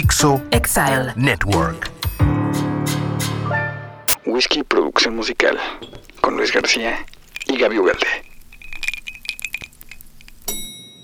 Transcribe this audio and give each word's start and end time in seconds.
Dixo 0.00 0.40
Exile 0.52 1.12
Network. 1.16 1.90
Whisky 4.26 4.62
Producción 4.62 5.16
Musical 5.16 5.58
con 6.20 6.36
Luis 6.36 6.52
García 6.52 7.04
y 7.48 7.58
Gaby 7.58 7.80
Ugalde. 7.80 8.06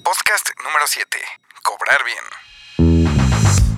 Podcast 0.05 0.49
número 0.63 0.87
7. 0.87 1.19
Cobrar 1.65 2.05
bien. 2.05 3.74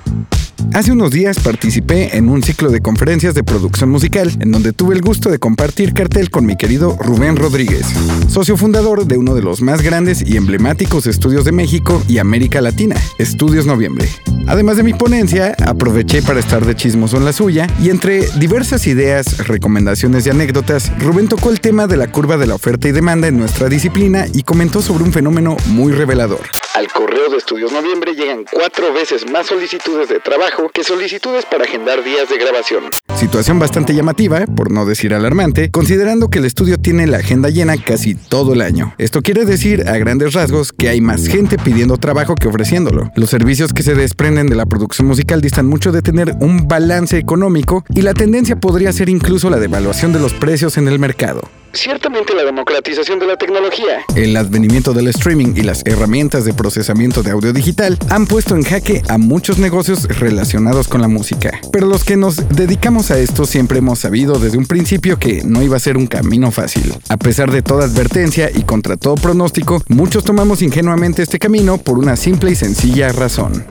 Hace 0.77 0.93
unos 0.93 1.11
días 1.11 1.41
participé 1.41 2.19
en 2.19 2.29
un 2.29 2.43
ciclo 2.43 2.71
de 2.71 2.83
conferencias 2.83 3.33
de 3.33 3.43
producción 3.43 3.89
musical 3.89 4.31
en 4.41 4.53
donde 4.53 4.75
tuve 4.75 4.95
el 4.95 5.01
gusto 5.01 5.31
de 5.31 5.39
compartir 5.39 5.95
cartel 5.95 6.29
con 6.29 6.45
mi 6.45 6.55
querido 6.55 6.99
Rubén 7.01 7.37
Rodríguez, 7.37 7.87
socio 8.29 8.59
fundador 8.59 9.07
de 9.07 9.17
uno 9.17 9.35
de 9.35 9.41
los 9.41 9.63
más 9.63 9.81
grandes 9.81 10.21
y 10.21 10.37
emblemáticos 10.37 11.07
estudios 11.07 11.47
de 11.47 11.53
México 11.53 12.03
y 12.09 12.19
América 12.19 12.61
Latina, 12.61 12.95
Estudios 13.17 13.65
Noviembre. 13.65 14.07
Además 14.49 14.77
de 14.77 14.83
mi 14.83 14.93
ponencia, 14.93 15.57
aproveché 15.65 16.21
para 16.21 16.41
estar 16.41 16.67
de 16.67 16.77
chismoso 16.77 17.17
en 17.17 17.25
la 17.25 17.33
suya 17.33 17.67
y 17.81 17.89
entre 17.89 18.29
diversas 18.33 18.87
ideas, 18.87 19.49
recomendaciones 19.49 20.27
y 20.27 20.31
anécdotas, 20.31 20.93
Rubén 20.99 21.29
tocó 21.29 21.49
el 21.49 21.63
tema 21.63 21.87
de 21.87 21.97
la 21.97 22.13
curva 22.13 22.37
de 22.37 22.49
la 22.49 22.55
oferta 22.55 22.87
y 22.87 22.93
demanda 22.93 23.29
en 23.29 23.39
nuestra 23.39 23.71
disciplina 23.71 24.27
y 24.31 24.43
comentó 24.43 24.83
sobre 24.83 25.05
un 25.05 25.13
fenómeno 25.15 25.57
muy 25.69 25.95
revelador. 25.95 26.43
Al 26.77 26.89
correo 26.89 27.31
de 27.31 27.39
Estudios 27.39 27.73
Noviembre 27.73 28.13
llegan 28.13 28.45
cuatro 28.53 28.93
veces 28.93 29.25
más 29.33 29.47
solicitudes 29.47 30.11
de 30.11 30.21
trabajo 30.21 30.69
que 30.69 30.85
solicitudes 30.85 31.47
para 31.47 31.65
agendar 31.65 32.05
días 32.05 32.29
de 32.29 32.37
grabación. 32.37 32.91
Situación 33.15 33.59
bastante 33.59 33.95
llamativa, 33.95 34.45
por 34.45 34.71
no 34.71 34.85
decir 34.85 35.15
alarmante, 35.15 35.71
considerando 35.71 36.29
que 36.29 36.39
el 36.39 36.45
estudio 36.45 36.77
tiene 36.77 37.07
la 37.07 37.17
agenda 37.17 37.49
llena 37.49 37.83
casi 37.83 38.15
todo 38.15 38.53
el 38.53 38.61
año. 38.61 38.95
Esto 38.99 39.23
quiere 39.23 39.47
decir, 39.47 39.89
a 39.89 39.97
grandes 39.97 40.35
rasgos, 40.35 40.71
que 40.71 40.91
hay 40.91 41.01
más 41.01 41.27
gente 41.27 41.57
pidiendo 41.57 41.97
trabajo 41.97 42.35
que 42.35 42.49
ofreciéndolo. 42.49 43.11
Los 43.17 43.31
servicios 43.31 43.73
que 43.73 43.83
se 43.83 43.95
desprenden 43.95 44.49
de 44.49 44.57
la 44.57 44.67
producción 44.67 45.09
musical 45.09 45.41
distan 45.41 45.65
mucho 45.65 45.93
de 45.93 46.03
tener 46.03 46.35
un 46.41 46.69
balance 46.69 47.17
económico 47.17 47.87
y 47.95 48.03
la 48.03 48.13
tendencia 48.13 48.57
podría 48.57 48.93
ser 48.93 49.09
incluso 49.09 49.49
la 49.49 49.57
devaluación 49.57 50.13
de 50.13 50.21
los 50.21 50.35
precios 50.35 50.77
en 50.77 50.89
el 50.89 50.99
mercado. 50.99 51.41
Ciertamente 51.77 52.35
la 52.35 52.43
democratización 52.43 53.19
de 53.19 53.27
la 53.27 53.37
tecnología. 53.37 53.99
El 54.15 54.35
advenimiento 54.39 54.95
del 54.95 55.09
streaming 55.09 55.53
y 55.57 55.63
las 55.63 55.83
herramientas 55.85 56.47
de 56.47 56.55
procesamiento 56.55 57.23
de 57.23 57.33
audio 57.33 57.53
digital 57.53 57.99
han 58.09 58.27
puesto 58.27 58.57
en 58.57 58.63
jaque 58.63 59.03
a 59.09 59.19
muchos 59.19 59.59
negocios 59.59 60.05
relacionados 60.19 60.89
con 60.89 61.03
la 61.03 61.09
música. 61.09 61.61
Pero 61.73 61.87
los 61.87 62.03
que 62.03 62.17
nos 62.17 62.49
dedicamos 62.49 63.11
a 63.11 63.19
esto 63.19 63.45
siempre 63.45 63.79
hemos 63.79 63.99
sabido 63.99 64.39
desde 64.39 64.57
un 64.57 64.65
principio 64.65 65.19
que 65.19 65.43
no 65.45 65.63
iba 65.63 65.77
a 65.77 65.81
ser 65.81 65.99
un 65.99 66.07
camino 66.07 66.51
fácil. 66.51 66.95
A 67.11 67.19
pesar 67.19 67.51
de 67.51 67.61
toda 67.61 67.85
advertencia 67.85 68.51
y 68.53 68.63
contra 68.63 68.97
todo 68.97 69.17
pronóstico, 69.17 69.83
muchos 69.89 70.25
tomamos 70.25 70.63
ingenuamente 70.63 71.23
este 71.23 71.39
camino 71.39 71.77
por 71.77 71.99
una 71.99 72.17
simple 72.17 72.53
y 72.53 72.57
sencilla 72.57 73.13
razón. 73.13 73.67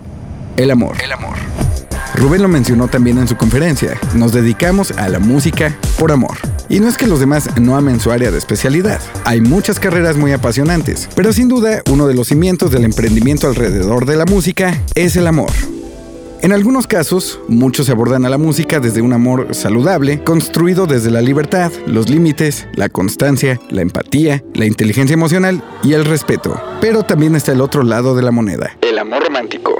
El 0.57 0.69
amor. 0.69 0.95
El 1.03 1.11
amor. 1.11 1.35
Rubén 2.15 2.41
lo 2.41 2.47
mencionó 2.47 2.87
también 2.87 3.17
en 3.17 3.27
su 3.27 3.35
conferencia. 3.35 3.99
Nos 4.13 4.31
dedicamos 4.31 4.91
a 4.91 5.09
la 5.09 5.19
música 5.19 5.77
por 5.99 6.11
amor. 6.11 6.37
Y 6.69 6.79
no 6.79 6.87
es 6.87 6.97
que 6.97 7.07
los 7.07 7.19
demás 7.19 7.49
no 7.59 7.75
amen 7.75 7.99
su 7.99 8.11
área 8.11 8.31
de 8.31 8.37
especialidad. 8.37 9.01
Hay 9.25 9.41
muchas 9.41 9.79
carreras 9.79 10.15
muy 10.15 10.31
apasionantes, 10.31 11.09
pero 11.15 11.33
sin 11.33 11.47
duda 11.47 11.81
uno 11.91 12.07
de 12.07 12.13
los 12.13 12.29
cimientos 12.29 12.71
del 12.71 12.85
emprendimiento 12.85 13.47
alrededor 13.47 14.05
de 14.05 14.15
la 14.15 14.25
música 14.25 14.81
es 14.95 15.15
el 15.17 15.27
amor. 15.27 15.51
En 16.41 16.51
algunos 16.51 16.85
casos, 16.85 17.39
muchos 17.47 17.89
abordan 17.89 18.25
a 18.25 18.29
la 18.29 18.37
música 18.37 18.79
desde 18.79 19.01
un 19.01 19.13
amor 19.13 19.55
saludable, 19.55 20.23
construido 20.23 20.85
desde 20.85 21.09
la 21.09 21.21
libertad, 21.21 21.71
los 21.87 22.09
límites, 22.09 22.67
la 22.75 22.87
constancia, 22.87 23.59
la 23.69 23.81
empatía, 23.81 24.43
la 24.53 24.65
inteligencia 24.65 25.15
emocional 25.15 25.63
y 25.83 25.93
el 25.93 26.05
respeto. 26.05 26.61
Pero 26.81 27.03
también 27.03 27.35
está 27.35 27.51
el 27.51 27.61
otro 27.61 27.83
lado 27.83 28.15
de 28.15 28.21
la 28.21 28.31
moneda. 28.31 28.77
El 28.81 28.99
amor 28.99 29.23
romántico. 29.23 29.75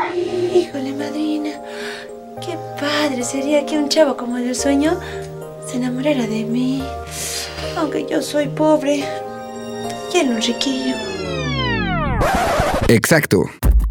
Padre 3.08 3.24
sería 3.24 3.64
que 3.68 3.78
un 3.78 3.88
chavo 3.88 4.18
como 4.18 4.36
el 4.40 4.56
sueño 4.56 5.00
se 5.70 5.78
enamorara 5.78 6.26
de 6.26 6.44
mí. 6.44 6.84
Aunque 7.78 8.04
yo 8.10 8.20
soy 8.20 8.48
pobre, 8.48 9.04
quiero 10.12 10.32
un 10.32 10.42
riquillo. 10.42 10.96
Exacto. 12.88 13.44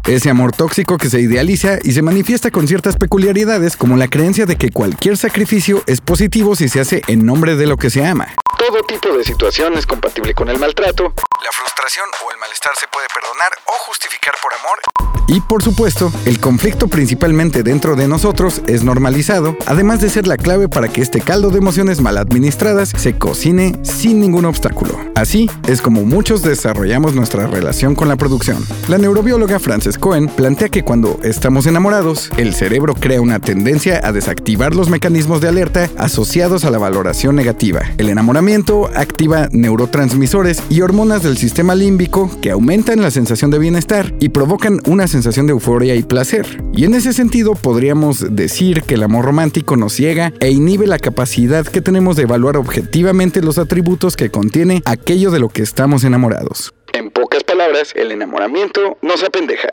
Ese 0.05 0.29
amor 0.29 0.51
tóxico 0.51 0.97
que 0.97 1.09
se 1.09 1.21
idealiza 1.21 1.77
y 1.81 1.93
se 1.93 2.01
manifiesta 2.01 2.51
con 2.51 2.67
ciertas 2.67 2.97
peculiaridades 2.97 3.77
como 3.77 3.95
la 3.95 4.09
creencia 4.09 4.45
de 4.45 4.57
que 4.57 4.71
cualquier 4.71 5.15
sacrificio 5.15 5.81
es 5.87 6.01
positivo 6.01 6.53
si 6.57 6.67
se 6.67 6.81
hace 6.81 7.01
en 7.07 7.25
nombre 7.25 7.55
de 7.55 7.67
lo 7.67 7.77
que 7.77 7.89
se 7.89 8.05
ama. 8.05 8.27
Todo 8.57 8.81
tipo 8.83 9.15
de 9.17 9.23
situación 9.23 9.73
es 9.73 9.85
compatible 9.85 10.33
con 10.33 10.49
el 10.49 10.57
maltrato. 10.57 11.13
La 11.43 11.51
frustración 11.51 12.05
o 12.25 12.31
el 12.31 12.37
malestar 12.37 12.71
se 12.79 12.87
puede 12.87 13.07
perdonar 13.13 13.49
o 13.65 13.73
justificar 13.85 14.33
por 14.41 14.53
amor. 14.53 14.79
Y 15.27 15.41
por 15.41 15.63
supuesto, 15.63 16.11
el 16.25 16.39
conflicto 16.39 16.87
principalmente 16.87 17.63
dentro 17.63 17.95
de 17.95 18.07
nosotros 18.07 18.61
es 18.67 18.83
normalizado, 18.83 19.57
además 19.65 19.99
de 19.99 20.09
ser 20.09 20.27
la 20.27 20.37
clave 20.37 20.69
para 20.69 20.87
que 20.87 21.01
este 21.01 21.19
caldo 21.19 21.49
de 21.49 21.57
emociones 21.57 21.99
mal 21.99 22.17
administradas 22.17 22.93
se 22.95 23.17
cocine 23.17 23.79
sin 23.83 24.19
ningún 24.19 24.45
obstáculo. 24.45 24.99
Así 25.15 25.49
es 25.67 25.81
como 25.81 26.03
muchos 26.03 26.43
desarrollamos 26.43 27.13
nuestra 27.15 27.47
relación 27.47 27.95
con 27.95 28.07
la 28.07 28.17
producción. 28.17 28.65
La 28.87 28.99
neurobióloga 28.99 29.59
Frances 29.59 29.97
Cohen 29.97 30.27
plantea 30.27 30.69
que 30.69 30.83
cuando 30.83 31.19
estamos 31.23 31.65
enamorados, 31.65 32.29
el 32.37 32.53
cerebro 32.53 32.93
crea 32.93 33.21
una 33.21 33.39
tendencia 33.39 34.01
a 34.03 34.11
desactivar 34.11 34.75
los 34.75 34.89
mecanismos 34.89 35.41
de 35.41 35.47
alerta 35.47 35.89
asociados 35.97 36.65
a 36.65 36.69
la 36.69 36.77
valoración 36.77 37.35
negativa. 37.35 37.81
El 37.97 38.09
enamoramiento 38.09 38.44
activa 38.93 39.49
neurotransmisores 39.51 40.61
y 40.69 40.81
hormonas 40.81 41.23
del 41.23 41.37
sistema 41.37 41.73
límbico 41.73 42.29
que 42.41 42.51
aumentan 42.51 43.01
la 43.01 43.09
sensación 43.09 43.49
de 43.49 43.57
bienestar 43.57 44.13
y 44.19 44.29
provocan 44.29 44.79
una 44.87 45.07
sensación 45.07 45.47
de 45.47 45.53
euforia 45.53 45.95
y 45.95 46.03
placer. 46.03 46.45
Y 46.73 46.85
en 46.85 46.93
ese 46.93 47.11
sentido 47.13 47.55
podríamos 47.55 48.35
decir 48.35 48.83
que 48.83 48.95
el 48.95 49.03
amor 49.03 49.25
romántico 49.25 49.77
nos 49.77 49.93
ciega 49.93 50.31
e 50.39 50.51
inhibe 50.51 50.85
la 50.85 50.99
capacidad 50.99 51.65
que 51.65 51.81
tenemos 51.81 52.15
de 52.17 52.23
evaluar 52.23 52.57
objetivamente 52.57 53.41
los 53.41 53.57
atributos 53.57 54.15
que 54.15 54.29
contiene 54.29 54.83
aquello 54.85 55.31
de 55.31 55.39
lo 55.39 55.49
que 55.49 55.63
estamos 55.63 56.03
enamorados. 56.03 56.73
En 56.93 57.09
pocas 57.09 57.43
palabras, 57.43 57.93
el 57.95 58.11
enamoramiento 58.11 58.97
nos 59.01 59.23
apendeja. 59.23 59.69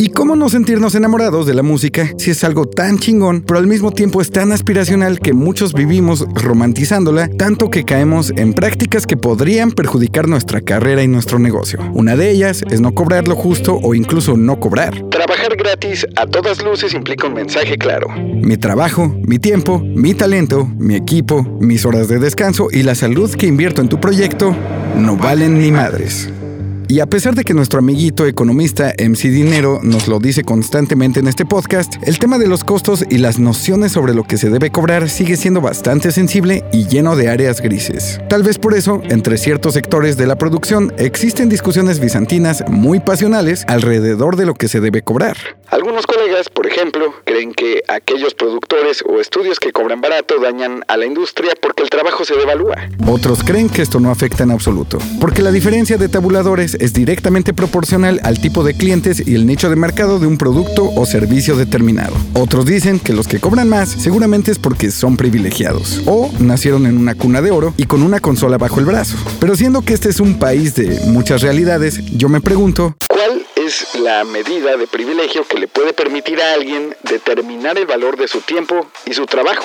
¿Y 0.00 0.10
cómo 0.10 0.36
no 0.36 0.48
sentirnos 0.48 0.94
enamorados 0.94 1.44
de 1.44 1.54
la 1.54 1.64
música 1.64 2.12
si 2.18 2.30
es 2.30 2.44
algo 2.44 2.66
tan 2.66 3.00
chingón, 3.00 3.42
pero 3.44 3.58
al 3.58 3.66
mismo 3.66 3.90
tiempo 3.90 4.22
es 4.22 4.30
tan 4.30 4.52
aspiracional 4.52 5.18
que 5.18 5.32
muchos 5.32 5.74
vivimos 5.74 6.24
romantizándola, 6.34 7.26
tanto 7.26 7.68
que 7.68 7.82
caemos 7.82 8.32
en 8.36 8.52
prácticas 8.52 9.08
que 9.08 9.16
podrían 9.16 9.72
perjudicar 9.72 10.28
nuestra 10.28 10.60
carrera 10.60 11.02
y 11.02 11.08
nuestro 11.08 11.40
negocio? 11.40 11.80
Una 11.94 12.14
de 12.14 12.30
ellas 12.30 12.62
es 12.70 12.80
no 12.80 12.94
cobrar 12.94 13.26
lo 13.26 13.34
justo 13.34 13.76
o 13.82 13.92
incluso 13.92 14.36
no 14.36 14.60
cobrar. 14.60 15.02
Trabajar 15.10 15.56
gratis 15.56 16.06
a 16.14 16.26
todas 16.26 16.62
luces 16.62 16.94
implica 16.94 17.26
un 17.26 17.34
mensaje 17.34 17.76
claro. 17.76 18.06
Mi 18.08 18.56
trabajo, 18.56 19.12
mi 19.26 19.40
tiempo, 19.40 19.80
mi 19.80 20.14
talento, 20.14 20.70
mi 20.78 20.94
equipo, 20.94 21.42
mis 21.58 21.84
horas 21.84 22.06
de 22.06 22.20
descanso 22.20 22.68
y 22.70 22.84
la 22.84 22.94
salud 22.94 23.34
que 23.34 23.46
invierto 23.46 23.82
en 23.82 23.88
tu 23.88 24.00
proyecto 24.00 24.54
no 24.96 25.16
valen 25.16 25.58
ni 25.58 25.72
madres. 25.72 26.30
Y 26.90 27.00
a 27.00 27.06
pesar 27.06 27.34
de 27.34 27.44
que 27.44 27.52
nuestro 27.52 27.80
amiguito 27.80 28.24
economista 28.24 28.94
MC 28.98 29.28
Dinero 29.28 29.78
nos 29.82 30.08
lo 30.08 30.20
dice 30.20 30.42
constantemente 30.42 31.20
en 31.20 31.28
este 31.28 31.44
podcast, 31.44 31.96
el 32.00 32.18
tema 32.18 32.38
de 32.38 32.46
los 32.46 32.64
costos 32.64 33.04
y 33.10 33.18
las 33.18 33.38
nociones 33.38 33.92
sobre 33.92 34.14
lo 34.14 34.24
que 34.24 34.38
se 34.38 34.48
debe 34.48 34.70
cobrar 34.70 35.10
sigue 35.10 35.36
siendo 35.36 35.60
bastante 35.60 36.12
sensible 36.12 36.64
y 36.72 36.86
lleno 36.86 37.14
de 37.14 37.28
áreas 37.28 37.60
grises. 37.60 38.18
Tal 38.30 38.42
vez 38.42 38.58
por 38.58 38.72
eso, 38.72 39.02
entre 39.10 39.36
ciertos 39.36 39.74
sectores 39.74 40.16
de 40.16 40.26
la 40.26 40.38
producción 40.38 40.94
existen 40.96 41.50
discusiones 41.50 42.00
bizantinas 42.00 42.64
muy 42.68 43.00
pasionales 43.00 43.64
alrededor 43.68 44.36
de 44.36 44.46
lo 44.46 44.54
que 44.54 44.68
se 44.68 44.80
debe 44.80 45.02
cobrar. 45.02 45.36
Algunos 45.66 46.06
colegas, 46.06 46.48
por 46.48 46.66
ejemplo, 46.66 47.12
creen 47.24 47.52
que 47.52 47.82
aquellos 47.88 48.32
productores 48.32 49.04
o 49.06 49.20
estudios 49.20 49.60
que 49.60 49.72
cobran 49.72 50.00
barato 50.00 50.40
dañan 50.40 50.82
a 50.88 50.96
la 50.96 51.04
industria 51.04 51.52
porque 51.60 51.82
el 51.82 51.90
trabajo 51.90 52.24
se 52.24 52.34
devalúa. 52.34 52.88
Otros 53.06 53.44
creen 53.44 53.68
que 53.68 53.82
esto 53.82 54.00
no 54.00 54.10
afecta 54.10 54.44
en 54.44 54.52
absoluto, 54.52 54.96
porque 55.20 55.42
la 55.42 55.50
diferencia 55.50 55.98
de 55.98 56.08
tabuladores 56.08 56.77
es 56.78 56.92
directamente 56.92 57.52
proporcional 57.52 58.20
al 58.22 58.40
tipo 58.40 58.64
de 58.64 58.74
clientes 58.74 59.22
y 59.26 59.34
el 59.34 59.46
nicho 59.46 59.70
de 59.70 59.76
mercado 59.76 60.18
de 60.18 60.26
un 60.26 60.38
producto 60.38 60.90
o 60.94 61.06
servicio 61.06 61.56
determinado. 61.56 62.14
Otros 62.34 62.66
dicen 62.66 62.98
que 63.00 63.12
los 63.12 63.28
que 63.28 63.40
cobran 63.40 63.68
más 63.68 63.88
seguramente 63.88 64.50
es 64.50 64.58
porque 64.58 64.90
son 64.90 65.16
privilegiados 65.16 66.02
o 66.06 66.30
nacieron 66.38 66.86
en 66.86 66.96
una 66.96 67.14
cuna 67.14 67.42
de 67.42 67.50
oro 67.50 67.74
y 67.76 67.84
con 67.84 68.02
una 68.02 68.20
consola 68.20 68.58
bajo 68.58 68.80
el 68.80 68.86
brazo. 68.86 69.16
Pero 69.40 69.56
siendo 69.56 69.82
que 69.82 69.94
este 69.94 70.08
es 70.08 70.20
un 70.20 70.38
país 70.38 70.74
de 70.74 71.00
muchas 71.06 71.42
realidades, 71.42 72.04
yo 72.16 72.28
me 72.28 72.40
pregunto, 72.40 72.96
¿Cuál 73.08 73.44
es 73.56 73.94
la 73.94 74.24
medida 74.24 74.76
de 74.76 74.86
privilegio 74.86 75.46
que 75.46 75.58
le 75.58 75.68
puede 75.68 75.92
permitir 75.92 76.40
a 76.40 76.54
alguien 76.54 76.94
determinar 77.02 77.78
el 77.78 77.86
valor 77.86 78.16
de 78.16 78.28
su 78.28 78.40
tiempo 78.40 78.86
y 79.06 79.14
su 79.14 79.26
trabajo? 79.26 79.64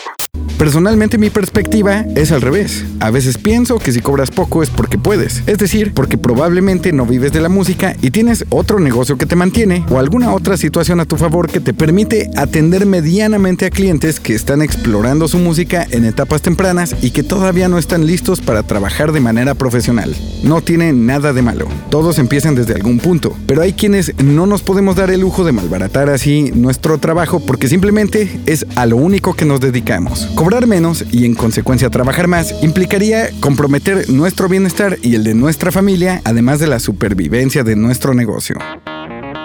Personalmente 0.63 1.17
mi 1.17 1.29
perspectiva 1.29 2.05
es 2.15 2.31
al 2.31 2.39
revés. 2.39 2.85
A 3.01 3.11
veces 3.11 3.37
pienso 3.37 3.79
que 3.79 3.91
si 3.91 3.99
cobras 3.99 4.31
poco 4.31 4.63
es 4.63 4.69
porque 4.69 4.97
puedes, 4.97 5.43
es 5.45 5.57
decir, 5.57 5.93
porque 5.93 6.17
probablemente 6.17 6.93
no 6.93 7.05
vives 7.05 7.33
de 7.33 7.41
la 7.41 7.49
música 7.49 7.97
y 8.01 8.11
tienes 8.11 8.45
otro 8.47 8.79
negocio 8.79 9.17
que 9.17 9.25
te 9.25 9.35
mantiene 9.35 9.85
o 9.89 9.99
alguna 9.99 10.33
otra 10.33 10.55
situación 10.55 11.01
a 11.01 11.05
tu 11.05 11.17
favor 11.17 11.49
que 11.49 11.59
te 11.59 11.73
permite 11.73 12.29
atender 12.37 12.85
medianamente 12.85 13.65
a 13.65 13.71
clientes 13.71 14.21
que 14.21 14.35
están 14.35 14.61
explorando 14.61 15.27
su 15.27 15.37
música 15.37 15.85
en 15.91 16.05
etapas 16.05 16.41
tempranas 16.41 16.95
y 17.01 17.11
que 17.11 17.23
todavía 17.23 17.67
no 17.67 17.77
están 17.77 18.07
listos 18.07 18.39
para 18.39 18.63
trabajar 18.63 19.11
de 19.11 19.19
manera 19.19 19.55
profesional. 19.55 20.15
No 20.45 20.61
tiene 20.61 20.93
nada 20.93 21.33
de 21.33 21.41
malo. 21.41 21.67
Todos 21.89 22.19
empiezan 22.19 22.55
desde 22.55 22.75
algún 22.75 22.99
punto, 22.99 23.35
pero 23.47 23.63
hay 23.63 23.73
quienes 23.73 24.13
no 24.23 24.45
nos 24.45 24.61
podemos 24.61 24.95
dar 24.95 25.11
el 25.11 25.19
lujo 25.19 25.43
de 25.43 25.51
malbaratar 25.51 26.09
así 26.09 26.53
nuestro 26.55 26.99
trabajo 26.99 27.41
porque 27.45 27.67
simplemente 27.67 28.39
es 28.45 28.65
a 28.77 28.85
lo 28.85 28.95
único 28.95 29.33
que 29.33 29.43
nos 29.43 29.59
dedicamos. 29.59 30.29
Menos 30.61 31.03
y 31.11 31.25
en 31.25 31.33
consecuencia 31.33 31.89
trabajar 31.89 32.27
más 32.27 32.63
implicaría 32.63 33.29
comprometer 33.39 34.09
nuestro 34.09 34.47
bienestar 34.47 34.97
y 35.01 35.15
el 35.15 35.23
de 35.23 35.33
nuestra 35.33 35.71
familia, 35.71 36.21
además 36.23 36.59
de 36.59 36.67
la 36.67 36.79
supervivencia 36.79 37.63
de 37.63 37.75
nuestro 37.75 38.13
negocio. 38.13 38.57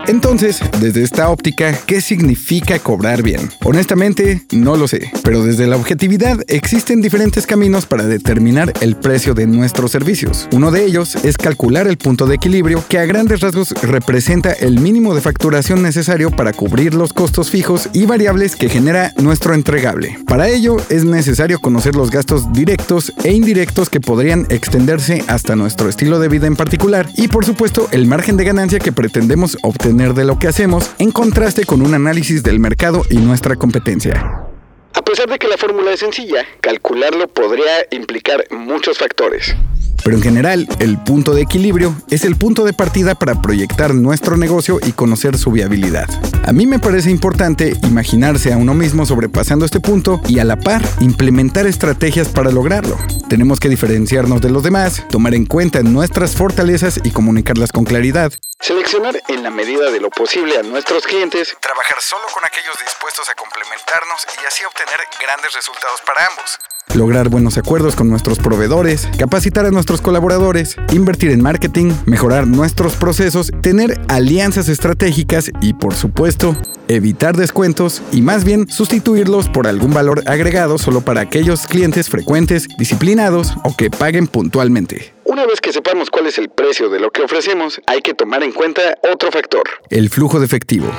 Entonces, 0.09 0.61
desde 0.81 1.03
esta 1.03 1.29
óptica, 1.29 1.79
¿qué 1.85 2.01
significa 2.01 2.79
cobrar 2.79 3.23
bien? 3.23 3.51
Honestamente, 3.63 4.41
no 4.53 4.75
lo 4.75 4.89
sé, 4.89 5.13
pero 5.23 5.43
desde 5.43 5.67
la 5.67 5.77
objetividad 5.77 6.39
existen 6.49 7.03
diferentes 7.03 7.47
caminos 7.47 7.85
para 7.85 8.07
determinar 8.07 8.73
el 8.81 8.97
precio 8.97 9.35
de 9.35 9.47
nuestros 9.47 9.91
servicios. 9.91 10.49
Uno 10.51 10.71
de 10.71 10.87
ellos 10.87 11.15
es 11.27 11.37
calcular 11.37 11.87
el 11.87 11.99
punto 11.99 12.27
de 12.27 12.37
equilibrio 12.37 12.83
que 12.89 12.99
a 12.99 13.05
grandes 13.05 13.41
rasgos 13.41 13.75
representa 13.83 14.51
el 14.53 14.81
mínimo 14.81 15.15
de 15.15 15.21
facturación 15.21 15.83
necesario 15.83 16.31
para 16.31 16.55
cubrir 16.55 16.95
los 16.95 17.13
costos 17.13 17.51
fijos 17.51 17.91
y 17.93 18.07
variables 18.07 18.57
que 18.57 18.71
genera 18.71 19.13
nuestro 19.19 19.53
entregable. 19.53 20.19
Para 20.27 20.49
ello 20.49 20.79
es 20.89 21.05
necesario 21.05 21.61
conocer 21.61 21.95
los 21.95 22.11
gastos 22.11 22.51
directos 22.55 23.13
e 23.25 23.33
indirectos 23.33 23.91
que 23.91 24.01
podrían 24.01 24.47
extenderse 24.49 25.23
hasta 25.27 25.55
nuestro 25.55 25.91
estilo 25.91 26.19
de 26.19 26.29
vida 26.29 26.47
en 26.47 26.57
particular 26.57 27.11
y 27.15 27.29
por 27.29 27.45
supuesto 27.45 27.89
el 27.91 28.07
margen 28.07 28.39
de 28.39 28.45
ganancia 28.45 28.79
que 28.79 28.91
pretendemos 28.91 29.59
obtener 29.61 29.98
de 29.99 30.25
lo 30.25 30.39
que 30.39 30.47
hacemos 30.47 30.93
en 31.01 31.11
contraste 31.11 31.65
con 31.65 31.83
un 31.83 31.93
análisis 31.93 32.45
del 32.45 32.61
mercado 32.61 33.05
y 33.11 33.17
nuestra 33.17 33.57
competencia. 33.57 34.47
A 34.95 35.03
pesar 35.03 35.29
de 35.29 35.39
que 35.39 35.49
la 35.49 35.57
fórmula 35.57 35.93
es 35.93 36.01
sencilla, 36.01 36.47
calcularlo 36.61 37.27
podría 37.27 37.85
implicar 37.91 38.45
muchos 38.51 38.97
factores. 38.97 39.57
Pero 40.05 40.17
en 40.17 40.23
general, 40.23 40.69
el 40.79 40.99
punto 40.99 41.35
de 41.35 41.43
equilibrio 41.43 41.95
es 42.11 42.25
el 42.25 42.37
punto 42.37 42.65
de 42.65 42.73
partida 42.73 43.15
para 43.15 43.41
proyectar 43.43 43.95
nuestro 43.95 44.37
negocio 44.37 44.79
y 44.85 44.93
conocer 44.93 45.37
su 45.37 45.51
viabilidad. 45.51 46.09
A 46.47 46.53
mí 46.53 46.67
me 46.67 46.79
parece 46.79 47.11
importante 47.11 47.75
imaginarse 47.83 48.53
a 48.53 48.57
uno 48.57 48.75
mismo 48.75 49.05
sobrepasando 49.05 49.65
este 49.65 49.81
punto 49.81 50.21
y 50.27 50.39
a 50.39 50.45
la 50.45 50.57
par 50.57 50.83
implementar 51.01 51.67
estrategias 51.67 52.29
para 52.29 52.51
lograrlo. 52.51 52.97
Tenemos 53.29 53.61
que 53.61 53.69
diferenciarnos 53.69 54.41
de 54.41 54.51
los 54.51 54.63
demás, 54.63 55.05
tomar 55.11 55.35
en 55.35 55.45
cuenta 55.45 55.83
nuestras 55.83 56.35
fortalezas 56.35 57.01
y 57.05 57.11
comunicarlas 57.11 57.73
con 57.73 57.85
claridad. 57.85 58.33
Seleccionar 58.61 59.21
en 59.29 59.43
la 59.43 59.51
medida 59.51 59.91
de 59.91 60.01
lo 60.01 60.11
posible 60.11 60.57
a 60.59 60.63
nuestros 60.63 61.05
clientes, 61.07 61.57
trabajar 61.61 61.99
solo 62.01 62.25
con 62.33 62.45
aquellos 62.45 62.79
dispuestos 62.83 63.29
a 63.29 63.35
complementarnos 63.35 64.27
y 64.43 64.47
así 64.47 64.65
obtener 64.65 64.99
grandes 65.21 65.53
resultados 65.53 66.01
para 66.07 66.27
ambos 66.27 66.59
lograr 66.95 67.29
buenos 67.29 67.59
acuerdos 67.59 67.97
con 67.97 68.09
nuestros 68.09 68.39
proveedores, 68.39 69.09
capacitar 69.19 69.67
a 69.67 69.71
nuestros 69.71 70.01
colaboradores, 70.01 70.77
invertir 70.93 71.31
en 71.31 71.43
marketing, 71.43 71.93
mejorar 72.07 72.47
nuestros 72.47 72.95
procesos, 72.95 73.51
tener 73.63 74.01
alianzas 74.09 74.69
estratégicas 74.69 75.51
y, 75.61 75.75
por 75.75 75.95
supuesto, 75.95 76.57
evitar 76.89 77.37
descuentos 77.37 78.03
y 78.13 78.23
más 78.23 78.45
bien 78.45 78.69
sustituirlos 78.69 79.49
por 79.49 79.67
algún 79.67 79.93
valor 79.93 80.23
agregado 80.27 80.79
solo 80.79 81.03
para 81.03 81.21
aquellos 81.21 81.67
clientes 81.67 82.09
frecuentes, 82.09 82.67
disciplinados 82.79 83.55
o 83.65 83.77
que 83.77 83.91
paguen 83.91 84.27
puntualmente. 84.27 85.15
Una 85.25 85.47
vez 85.47 85.61
que 85.61 85.73
sepamos 85.73 86.11
cuál 86.11 86.27
es 86.27 86.39
el 86.39 86.49
precio 86.49 86.89
de 86.89 87.01
lo 87.01 87.11
que 87.11 87.23
ofrecemos, 87.23 87.81
hay 87.87 88.01
que 88.01 88.15
tomar 88.15 88.43
en 88.43 88.53
cuenta 88.53 88.81
otro 89.13 89.31
factor. 89.31 89.63
El 89.91 90.09
flujo 90.09 90.41
de 90.41 90.47
efectivo. 90.47 90.91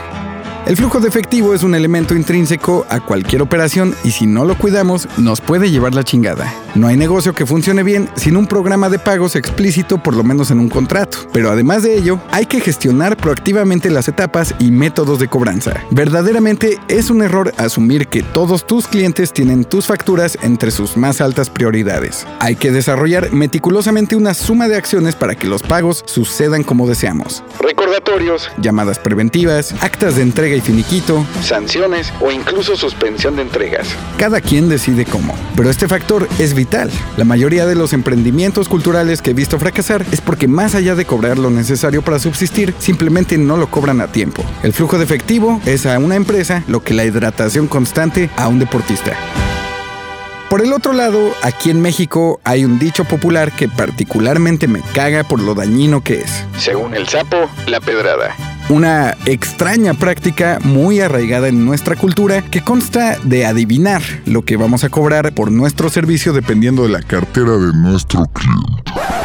El 0.69 0.77
flujo 0.77 0.99
de 0.99 1.07
efectivo 1.07 1.55
es 1.55 1.63
un 1.63 1.73
elemento 1.73 2.13
intrínseco 2.13 2.85
a 2.89 2.99
cualquier 2.99 3.41
operación 3.41 3.95
y 4.03 4.11
si 4.11 4.27
no 4.27 4.45
lo 4.45 4.55
cuidamos 4.55 5.07
nos 5.17 5.41
puede 5.41 5.71
llevar 5.71 5.95
la 5.95 6.03
chingada. 6.03 6.53
No 6.75 6.85
hay 6.85 6.95
negocio 6.95 7.33
que 7.33 7.47
funcione 7.47 7.81
bien 7.81 8.07
sin 8.13 8.37
un 8.37 8.45
programa 8.45 8.87
de 8.87 8.99
pagos 8.99 9.35
explícito 9.35 9.97
por 9.97 10.15
lo 10.15 10.23
menos 10.23 10.51
en 10.51 10.59
un 10.59 10.69
contrato. 10.69 11.17
Pero 11.33 11.49
además 11.49 11.81
de 11.81 11.97
ello, 11.97 12.21
hay 12.29 12.45
que 12.45 12.61
gestionar 12.61 13.17
proactivamente 13.17 13.89
las 13.89 14.07
etapas 14.09 14.53
y 14.59 14.69
métodos 14.69 15.17
de 15.17 15.27
cobranza. 15.27 15.73
Verdaderamente 15.89 16.77
es 16.87 17.09
un 17.09 17.23
error 17.23 17.51
asumir 17.57 18.07
que 18.07 18.21
todos 18.21 18.67
tus 18.67 18.85
clientes 18.85 19.33
tienen 19.33 19.65
tus 19.65 19.87
facturas 19.87 20.37
entre 20.43 20.69
sus 20.69 20.97
más 20.97 21.19
altas 21.19 21.49
prioridades. 21.49 22.27
Hay 22.41 22.55
que 22.55 22.71
desarrollar 22.71 23.33
meticulosamente 23.33 24.15
una 24.15 24.35
suma 24.35 24.67
de 24.67 24.75
acciones 24.75 25.15
para 25.15 25.33
que 25.33 25.47
los 25.47 25.63
pagos 25.63 26.03
sucedan 26.05 26.61
como 26.61 26.87
deseamos. 26.87 27.43
Recordatorios, 27.59 28.51
llamadas 28.61 28.99
preventivas, 28.99 29.73
actas 29.81 30.15
de 30.15 30.21
entrega 30.21 30.58
y 30.59 30.61
finiquito, 30.61 31.25
sanciones 31.41 32.13
o 32.21 32.31
incluso 32.31 32.75
suspensión 32.75 33.35
de 33.35 33.41
entregas. 33.41 33.87
Cada 34.17 34.41
quien 34.41 34.69
decide 34.69 35.05
cómo, 35.05 35.33
pero 35.55 35.69
este 35.69 35.87
factor 35.87 36.27
es 36.37 36.53
vital. 36.53 36.91
La 37.17 37.25
mayoría 37.25 37.65
de 37.65 37.75
los 37.75 37.93
emprendimientos 37.93 38.69
culturales 38.69 39.21
que 39.21 39.31
he 39.31 39.33
visto 39.33 39.57
fracasar 39.57 40.05
es 40.11 40.21
porque 40.21 40.47
más 40.47 40.75
allá 40.75 40.95
de 40.95 41.05
cobrar 41.05 41.37
lo 41.39 41.49
necesario 41.49 42.01
para 42.01 42.19
subsistir, 42.19 42.73
simplemente 42.79 43.37
no 43.37 43.57
lo 43.57 43.71
cobran 43.71 44.01
a 44.01 44.07
tiempo. 44.07 44.43
El 44.61 44.73
flujo 44.73 44.97
de 44.97 45.05
efectivo 45.05 45.59
es 45.65 45.85
a 45.85 45.97
una 45.97 46.15
empresa 46.15 46.63
lo 46.67 46.83
que 46.83 46.93
la 46.93 47.05
hidratación 47.05 47.67
constante 47.67 48.29
a 48.35 48.47
un 48.47 48.59
deportista. 48.59 49.13
Por 50.49 50.61
el 50.61 50.73
otro 50.73 50.93
lado, 50.93 51.31
aquí 51.43 51.69
en 51.69 51.79
México 51.79 52.41
hay 52.43 52.65
un 52.65 52.79
dicho 52.79 53.05
popular 53.05 53.51
que 53.51 53.67
particularmente 53.67 54.67
me 54.67 54.81
caga 54.93 55.23
por 55.23 55.39
lo 55.39 55.53
dañino 55.53 56.03
que 56.03 56.21
es. 56.21 56.43
Según 56.57 56.95
el 56.95 57.07
sapo, 57.07 57.47
la 57.67 57.79
pedrada 57.79 58.35
una 58.69 59.17
extraña 59.25 59.93
práctica 59.93 60.59
muy 60.63 61.01
arraigada 61.01 61.47
en 61.47 61.65
nuestra 61.65 61.95
cultura 61.95 62.41
que 62.43 62.61
consta 62.61 63.17
de 63.23 63.45
adivinar 63.45 64.01
lo 64.25 64.43
que 64.43 64.57
vamos 64.57 64.83
a 64.83 64.89
cobrar 64.89 65.33
por 65.33 65.51
nuestro 65.51 65.89
servicio 65.89 66.33
dependiendo 66.33 66.83
de 66.83 66.89
la 66.89 67.01
cartera 67.01 67.57
de 67.57 67.73
nuestro 67.73 68.25
cliente. 68.25 69.18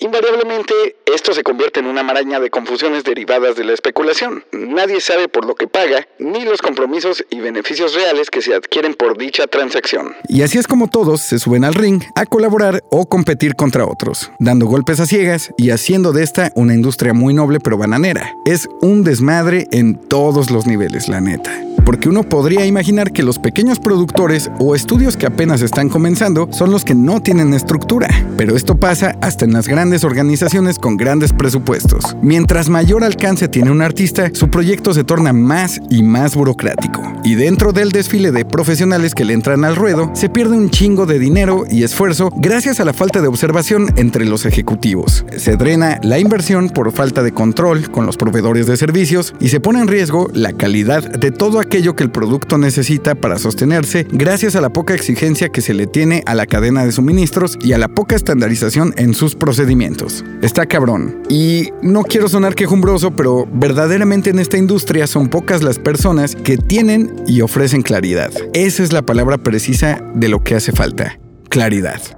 Invariablemente, 0.00 0.74
esto 1.12 1.34
se 1.34 1.42
convierte 1.42 1.80
en 1.80 1.86
una 1.86 2.04
maraña 2.04 2.38
de 2.38 2.50
confusiones 2.50 3.02
derivadas 3.02 3.56
de 3.56 3.64
la 3.64 3.72
especulación. 3.72 4.44
Nadie 4.52 5.00
sabe 5.00 5.26
por 5.26 5.44
lo 5.44 5.56
que 5.56 5.66
paga, 5.66 6.06
ni 6.20 6.44
los 6.44 6.62
compromisos 6.62 7.24
y 7.30 7.40
beneficios 7.40 7.94
reales 7.94 8.30
que 8.30 8.40
se 8.40 8.54
adquieren 8.54 8.94
por 8.94 9.18
dicha 9.18 9.48
transacción. 9.48 10.14
Y 10.28 10.42
así 10.42 10.56
es 10.56 10.68
como 10.68 10.88
todos 10.88 11.22
se 11.22 11.40
suben 11.40 11.64
al 11.64 11.74
ring 11.74 12.00
a 12.14 12.26
colaborar 12.26 12.80
o 12.92 13.08
competir 13.08 13.56
contra 13.56 13.86
otros, 13.86 14.30
dando 14.38 14.66
golpes 14.66 15.00
a 15.00 15.06
ciegas 15.06 15.50
y 15.58 15.70
haciendo 15.70 16.12
de 16.12 16.22
esta 16.22 16.52
una 16.54 16.74
industria 16.74 17.12
muy 17.12 17.34
noble 17.34 17.58
pero 17.58 17.76
bananera. 17.76 18.32
Es 18.46 18.68
un 18.80 19.02
desmadre 19.02 19.66
en 19.72 19.96
todos 19.96 20.52
los 20.52 20.64
niveles, 20.64 21.08
la 21.08 21.20
neta 21.20 21.68
porque 21.88 22.10
uno 22.10 22.22
podría 22.22 22.66
imaginar 22.66 23.12
que 23.12 23.22
los 23.22 23.38
pequeños 23.38 23.78
productores 23.78 24.50
o 24.58 24.74
estudios 24.74 25.16
que 25.16 25.24
apenas 25.24 25.62
están 25.62 25.88
comenzando 25.88 26.46
son 26.52 26.70
los 26.70 26.84
que 26.84 26.94
no 26.94 27.20
tienen 27.20 27.54
estructura, 27.54 28.08
pero 28.36 28.56
esto 28.56 28.76
pasa 28.76 29.16
hasta 29.22 29.46
en 29.46 29.54
las 29.54 29.68
grandes 29.68 30.04
organizaciones 30.04 30.78
con 30.78 30.98
grandes 30.98 31.32
presupuestos. 31.32 32.14
Mientras 32.20 32.68
mayor 32.68 33.04
alcance 33.04 33.48
tiene 33.48 33.70
un 33.70 33.80
artista, 33.80 34.28
su 34.34 34.50
proyecto 34.50 34.92
se 34.92 35.02
torna 35.02 35.32
más 35.32 35.80
y 35.88 36.02
más 36.02 36.34
burocrático. 36.34 37.00
Y 37.24 37.36
dentro 37.36 37.72
del 37.72 37.90
desfile 37.90 38.32
de 38.32 38.44
profesionales 38.44 39.14
que 39.14 39.24
le 39.24 39.32
entran 39.32 39.64
al 39.64 39.74
ruedo, 39.74 40.10
se 40.12 40.28
pierde 40.28 40.58
un 40.58 40.68
chingo 40.68 41.06
de 41.06 41.18
dinero 41.18 41.64
y 41.70 41.84
esfuerzo 41.84 42.30
gracias 42.36 42.80
a 42.80 42.84
la 42.84 42.92
falta 42.92 43.22
de 43.22 43.28
observación 43.28 43.94
entre 43.96 44.26
los 44.26 44.44
ejecutivos. 44.44 45.24
Se 45.38 45.56
drena 45.56 45.98
la 46.02 46.18
inversión 46.18 46.68
por 46.68 46.92
falta 46.92 47.22
de 47.22 47.32
control 47.32 47.90
con 47.90 48.04
los 48.04 48.18
proveedores 48.18 48.66
de 48.66 48.76
servicios 48.76 49.32
y 49.40 49.48
se 49.48 49.60
pone 49.60 49.80
en 49.80 49.88
riesgo 49.88 50.28
la 50.34 50.52
calidad 50.52 51.02
de 51.02 51.30
todo 51.30 51.58
que 51.78 52.04
el 52.04 52.10
producto 52.10 52.58
necesita 52.58 53.14
para 53.14 53.38
sostenerse 53.38 54.06
gracias 54.10 54.56
a 54.56 54.60
la 54.60 54.70
poca 54.70 54.94
exigencia 54.94 55.48
que 55.48 55.60
se 55.60 55.74
le 55.74 55.86
tiene 55.86 56.22
a 56.26 56.34
la 56.34 56.46
cadena 56.46 56.84
de 56.84 56.92
suministros 56.92 57.56
y 57.60 57.72
a 57.72 57.78
la 57.78 57.88
poca 57.88 58.16
estandarización 58.16 58.92
en 58.96 59.14
sus 59.14 59.34
procedimientos. 59.34 60.24
Está 60.42 60.66
cabrón. 60.66 61.22
Y 61.28 61.70
no 61.82 62.02
quiero 62.02 62.28
sonar 62.28 62.54
quejumbroso, 62.54 63.12
pero 63.12 63.46
verdaderamente 63.52 64.30
en 64.30 64.40
esta 64.40 64.58
industria 64.58 65.06
son 65.06 65.28
pocas 65.28 65.62
las 65.62 65.78
personas 65.78 66.34
que 66.34 66.56
tienen 66.56 67.14
y 67.26 67.40
ofrecen 67.42 67.82
claridad. 67.82 68.32
Esa 68.54 68.82
es 68.82 68.92
la 68.92 69.02
palabra 69.02 69.38
precisa 69.38 70.02
de 70.14 70.28
lo 70.28 70.42
que 70.42 70.56
hace 70.56 70.72
falta. 70.72 71.18
Claridad. 71.48 72.17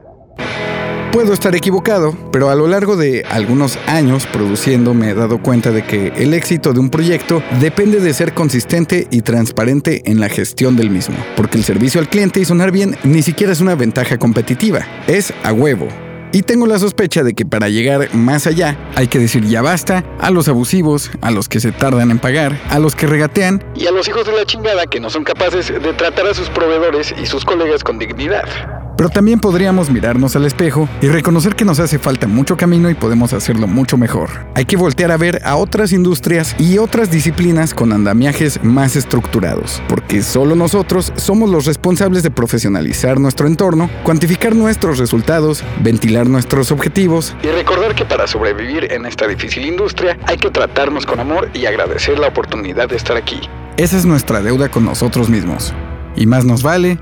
Puedo 1.12 1.32
estar 1.32 1.56
equivocado, 1.56 2.16
pero 2.30 2.50
a 2.50 2.54
lo 2.54 2.68
largo 2.68 2.96
de 2.96 3.24
algunos 3.28 3.76
años 3.88 4.26
produciendo 4.26 4.94
me 4.94 5.10
he 5.10 5.14
dado 5.14 5.42
cuenta 5.42 5.72
de 5.72 5.84
que 5.84 6.12
el 6.16 6.34
éxito 6.34 6.72
de 6.72 6.78
un 6.78 6.88
proyecto 6.88 7.42
depende 7.60 7.98
de 7.98 8.14
ser 8.14 8.32
consistente 8.32 9.08
y 9.10 9.22
transparente 9.22 10.02
en 10.04 10.20
la 10.20 10.28
gestión 10.28 10.76
del 10.76 10.88
mismo, 10.88 11.16
porque 11.36 11.58
el 11.58 11.64
servicio 11.64 12.00
al 12.00 12.08
cliente 12.08 12.38
y 12.38 12.44
sonar 12.44 12.70
bien 12.70 12.96
ni 13.02 13.22
siquiera 13.22 13.52
es 13.52 13.60
una 13.60 13.74
ventaja 13.74 14.18
competitiva, 14.18 14.86
es 15.08 15.34
a 15.42 15.52
huevo. 15.52 15.88
Y 16.32 16.42
tengo 16.42 16.68
la 16.68 16.78
sospecha 16.78 17.24
de 17.24 17.34
que 17.34 17.44
para 17.44 17.68
llegar 17.68 18.14
más 18.14 18.46
allá 18.46 18.78
hay 18.94 19.08
que 19.08 19.18
decir 19.18 19.44
ya 19.44 19.62
basta 19.62 20.04
a 20.20 20.30
los 20.30 20.46
abusivos, 20.46 21.10
a 21.22 21.32
los 21.32 21.48
que 21.48 21.58
se 21.58 21.72
tardan 21.72 22.12
en 22.12 22.20
pagar, 22.20 22.56
a 22.70 22.78
los 22.78 22.94
que 22.94 23.08
regatean 23.08 23.64
y 23.74 23.88
a 23.88 23.90
los 23.90 24.06
hijos 24.06 24.26
de 24.26 24.32
la 24.36 24.46
chingada 24.46 24.86
que 24.86 25.00
no 25.00 25.10
son 25.10 25.24
capaces 25.24 25.72
de 25.72 25.92
tratar 25.94 26.28
a 26.28 26.34
sus 26.34 26.48
proveedores 26.50 27.12
y 27.20 27.26
sus 27.26 27.44
colegas 27.44 27.82
con 27.82 27.98
dignidad. 27.98 28.79
Pero 29.00 29.08
también 29.08 29.40
podríamos 29.40 29.88
mirarnos 29.88 30.36
al 30.36 30.44
espejo 30.44 30.86
y 31.00 31.08
reconocer 31.08 31.54
que 31.54 31.64
nos 31.64 31.80
hace 31.80 31.98
falta 31.98 32.26
mucho 32.26 32.58
camino 32.58 32.90
y 32.90 32.94
podemos 32.94 33.32
hacerlo 33.32 33.66
mucho 33.66 33.96
mejor. 33.96 34.28
Hay 34.54 34.66
que 34.66 34.76
voltear 34.76 35.10
a 35.10 35.16
ver 35.16 35.40
a 35.42 35.56
otras 35.56 35.94
industrias 35.94 36.54
y 36.58 36.76
otras 36.76 37.10
disciplinas 37.10 37.72
con 37.72 37.94
andamiajes 37.94 38.62
más 38.62 38.96
estructurados, 38.96 39.82
porque 39.88 40.20
solo 40.20 40.54
nosotros 40.54 41.14
somos 41.16 41.48
los 41.48 41.64
responsables 41.64 42.22
de 42.22 42.30
profesionalizar 42.30 43.18
nuestro 43.18 43.46
entorno, 43.46 43.88
cuantificar 44.04 44.54
nuestros 44.54 44.98
resultados, 44.98 45.64
ventilar 45.82 46.28
nuestros 46.28 46.70
objetivos 46.70 47.34
y 47.42 47.46
recordar 47.46 47.94
que 47.94 48.04
para 48.04 48.26
sobrevivir 48.26 48.92
en 48.92 49.06
esta 49.06 49.26
difícil 49.26 49.64
industria 49.64 50.18
hay 50.26 50.36
que 50.36 50.50
tratarnos 50.50 51.06
con 51.06 51.20
amor 51.20 51.48
y 51.54 51.64
agradecer 51.64 52.18
la 52.18 52.28
oportunidad 52.28 52.90
de 52.90 52.96
estar 52.96 53.16
aquí. 53.16 53.40
Esa 53.78 53.96
es 53.96 54.04
nuestra 54.04 54.42
deuda 54.42 54.68
con 54.68 54.84
nosotros 54.84 55.30
mismos. 55.30 55.72
Y 56.16 56.26
más 56.26 56.44
nos 56.44 56.62
vale 56.62 56.98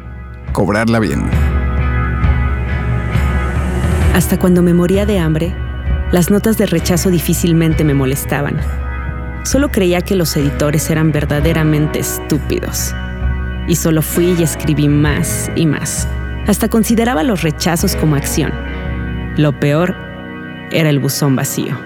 cobrarla 0.52 1.00
bien. 1.00 1.57
Hasta 4.14 4.38
cuando 4.38 4.62
me 4.62 4.74
moría 4.74 5.06
de 5.06 5.18
hambre, 5.18 5.54
las 6.10 6.30
notas 6.30 6.56
de 6.56 6.66
rechazo 6.66 7.10
difícilmente 7.10 7.84
me 7.84 7.94
molestaban. 7.94 8.58
Solo 9.44 9.70
creía 9.70 10.00
que 10.00 10.16
los 10.16 10.36
editores 10.36 10.90
eran 10.90 11.12
verdaderamente 11.12 12.00
estúpidos. 12.00 12.94
Y 13.68 13.76
solo 13.76 14.02
fui 14.02 14.34
y 14.38 14.42
escribí 14.42 14.88
más 14.88 15.50
y 15.54 15.66
más. 15.66 16.08
Hasta 16.46 16.68
consideraba 16.68 17.22
los 17.22 17.42
rechazos 17.42 17.94
como 17.94 18.16
acción. 18.16 18.52
Lo 19.36 19.58
peor 19.60 19.94
era 20.72 20.88
el 20.88 20.98
buzón 20.98 21.36
vacío. 21.36 21.78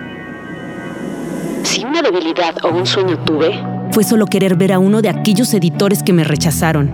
Si 1.64 1.84
una 1.84 2.00
debilidad 2.00 2.54
o 2.64 2.68
un 2.68 2.86
sueño 2.86 3.18
tuve, 3.24 3.60
fue 3.90 4.04
solo 4.04 4.26
querer 4.26 4.56
ver 4.56 4.72
a 4.72 4.78
uno 4.78 5.02
de 5.02 5.08
aquellos 5.08 5.52
editores 5.52 6.02
que 6.02 6.12
me 6.12 6.24
rechazaron. 6.24 6.90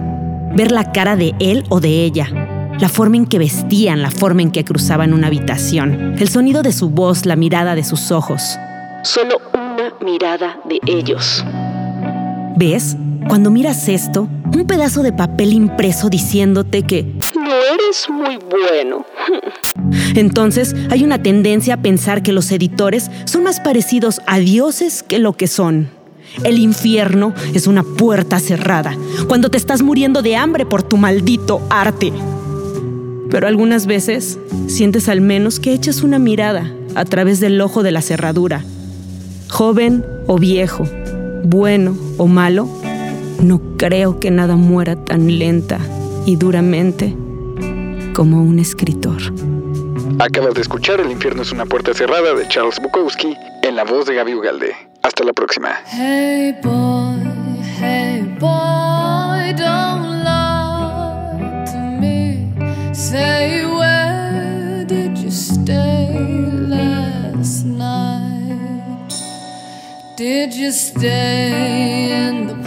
Ver 0.56 0.73
la 0.73 0.90
cara 0.92 1.14
de 1.14 1.35
él 1.38 1.64
o 1.68 1.80
de 1.80 2.04
ella 2.04 2.28
la 2.80 2.88
forma 2.88 3.16
en 3.16 3.26
que 3.26 3.38
vestían, 3.38 4.02
la 4.02 4.11
forma 4.11 4.42
en 4.42 4.52
que 4.52 4.64
cruzaban 4.64 5.12
una 5.12 5.26
habitación, 5.26 6.14
el 6.18 6.28
sonido 6.28 6.62
de 6.62 6.73
su 6.73 6.90
voz, 6.90 7.26
la 7.26 7.37
mirada 7.37 7.75
de 7.75 7.85
sus 7.85 8.12
ojos. 8.12 8.58
Solo 9.02 9.40
una 9.52 9.92
mirada 10.04 10.61
de 10.68 10.78
ellos. 10.87 11.44
¿Ves? 12.56 12.97
Cuando 13.28 13.50
miras 13.50 13.88
esto, 13.88 14.28
un 14.54 14.66
pedazo 14.66 15.02
de 15.02 15.12
papel 15.12 15.52
impreso 15.52 16.08
diciéndote 16.08 16.82
que 16.82 17.02
no 17.35 17.52
eres 17.75 18.08
muy 18.08 18.38
bueno. 18.38 19.04
Entonces 20.14 20.75
hay 20.90 21.04
una 21.04 21.23
tendencia 21.23 21.75
a 21.75 21.82
pensar 21.82 22.23
que 22.23 22.32
los 22.32 22.50
editores 22.52 23.11
son 23.25 23.42
más 23.42 23.61
parecidos 23.61 24.20
a 24.26 24.38
dioses 24.38 25.02
que 25.02 25.18
lo 25.18 25.35
que 25.35 25.47
son. 25.47 25.90
El 26.44 26.58
infierno 26.58 27.35
es 27.54 27.66
una 27.66 27.82
puerta 27.82 28.38
cerrada, 28.38 28.97
cuando 29.26 29.50
te 29.50 29.58
estás 29.58 29.82
muriendo 29.82 30.23
de 30.23 30.37
hambre 30.37 30.64
por 30.64 30.82
tu 30.82 30.97
maldito 30.97 31.61
arte 31.70 32.12
pero 33.30 33.47
algunas 33.47 33.87
veces 33.87 34.38
sientes 34.66 35.08
al 35.08 35.20
menos 35.20 35.61
que 35.61 35.73
echas 35.73 36.02
una 36.02 36.18
mirada 36.18 36.73
a 36.94 37.04
través 37.04 37.40
del 37.40 37.61
ojo 37.61 37.82
de 37.82 37.92
la 37.92 38.02
cerradura. 38.02 38.64
Joven 39.49 40.04
o 40.26 40.38
viejo, 40.38 40.85
bueno 41.44 41.97
o 42.16 42.26
malo, 42.26 42.68
no 43.42 43.61
creo 43.76 44.20
que 44.20 44.30
nada 44.30 44.56
muera 44.56 44.97
tan 45.04 45.38
lenta 45.38 45.78
y 46.26 46.37
duramente 46.37 47.16
como 48.14 48.42
un 48.42 48.58
escritor. 48.58 49.23
Acabas 50.18 50.54
de 50.54 50.62
escuchar 50.62 51.00
El 51.00 51.12
infierno 51.12 51.42
es 51.42 51.52
una 51.52 51.64
puerta 51.64 51.94
cerrada 51.94 52.35
de 52.35 52.49
Charles 52.49 52.80
Bukowski 52.82 53.37
en 53.62 53.76
la 53.76 53.85
voz 53.85 54.06
de 54.06 54.16
Gaby 54.16 54.35
Ugalde. 54.35 54.75
Hasta 55.02 55.23
la 55.23 55.32
próxima. 55.32 55.76
Hey 55.87 56.56
boy, 56.62 57.20
hey 57.80 58.37
boy, 58.40 58.98
Did 70.40 70.54
you 70.54 70.71
stay 70.71 72.12
in 72.12 72.47
the 72.47 72.58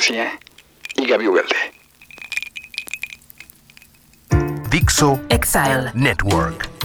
García 0.00 0.32
y 0.96 1.06
Gaby 1.06 1.28
Ugalde. 1.28 1.54
Dixo 4.70 5.20
Exile 5.28 5.90
Network. 5.92 6.79